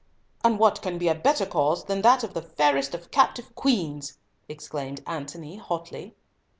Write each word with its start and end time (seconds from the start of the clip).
"And 0.43 0.57
what 0.57 0.81
can 0.81 0.97
be 0.97 1.09
a 1.09 1.13
better 1.13 1.45
cause 1.45 1.83
than 1.83 2.01
that 2.01 2.23
of 2.23 2.33
the 2.33 2.41
fairest 2.41 2.95
of 2.95 3.11
captive 3.11 3.53
queens?" 3.53 4.17
exclaimed 4.49 5.03
Antony, 5.05 5.57
hotly. 5.57 6.15